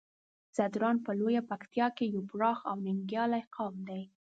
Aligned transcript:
ځدراڼ 0.55 0.95
په 1.05 1.11
لويه 1.19 1.41
پکتيا 1.51 1.87
کې 1.97 2.05
يو 2.13 2.21
پراخ 2.31 2.59
او 2.69 2.77
ننګيالی 2.85 3.43
قوم 3.55 3.75
دی. 3.87 4.01